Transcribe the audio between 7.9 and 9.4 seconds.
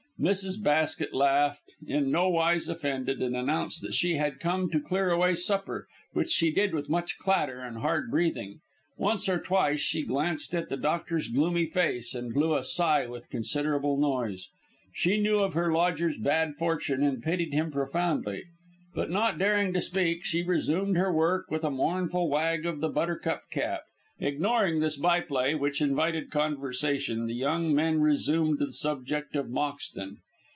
breathing. Once or